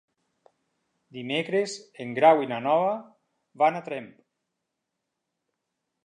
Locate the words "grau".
2.19-2.41